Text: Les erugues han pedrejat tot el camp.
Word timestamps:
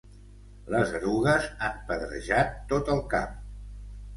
Les 0.75 0.93
erugues 0.99 1.45
han 1.67 1.77
pedrejat 1.91 2.59
tot 2.73 2.91
el 2.95 3.07
camp. 3.13 3.37